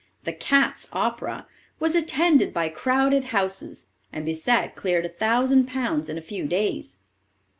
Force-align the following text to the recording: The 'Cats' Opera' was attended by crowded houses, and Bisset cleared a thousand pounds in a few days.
The 0.23 0.33
'Cats' 0.33 0.89
Opera' 0.91 1.45
was 1.79 1.93
attended 1.93 2.55
by 2.55 2.69
crowded 2.69 3.25
houses, 3.25 3.89
and 4.11 4.25
Bisset 4.25 4.73
cleared 4.75 5.05
a 5.05 5.09
thousand 5.09 5.67
pounds 5.67 6.09
in 6.09 6.17
a 6.17 6.21
few 6.23 6.47
days. 6.47 6.97